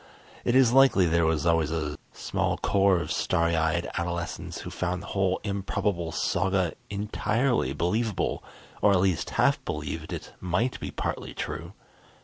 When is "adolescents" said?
3.99-4.61